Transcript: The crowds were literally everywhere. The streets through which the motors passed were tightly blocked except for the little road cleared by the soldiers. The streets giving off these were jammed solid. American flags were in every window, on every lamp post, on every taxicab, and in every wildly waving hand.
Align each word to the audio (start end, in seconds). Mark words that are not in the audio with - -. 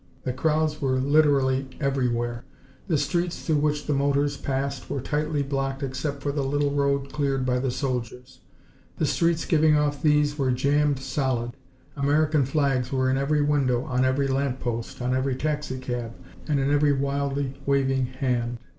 The 0.23 0.33
crowds 0.33 0.81
were 0.81 0.97
literally 0.99 1.67
everywhere. 1.79 2.43
The 2.87 2.97
streets 2.97 3.43
through 3.45 3.57
which 3.57 3.85
the 3.85 3.93
motors 3.93 4.35
passed 4.35 4.89
were 4.89 4.99
tightly 4.99 5.43
blocked 5.43 5.83
except 5.83 6.23
for 6.23 6.31
the 6.31 6.41
little 6.41 6.71
road 6.71 7.13
cleared 7.13 7.45
by 7.45 7.59
the 7.59 7.69
soldiers. 7.69 8.39
The 8.97 9.05
streets 9.05 9.45
giving 9.45 9.75
off 9.77 10.01
these 10.01 10.39
were 10.39 10.49
jammed 10.49 10.97
solid. 10.97 11.51
American 11.95 12.45
flags 12.45 12.91
were 12.91 13.11
in 13.11 13.17
every 13.19 13.43
window, 13.43 13.83
on 13.85 14.03
every 14.03 14.27
lamp 14.27 14.59
post, 14.59 15.03
on 15.03 15.13
every 15.13 15.35
taxicab, 15.35 16.15
and 16.47 16.59
in 16.59 16.71
every 16.71 16.93
wildly 16.93 17.53
waving 17.67 18.07
hand. 18.07 18.57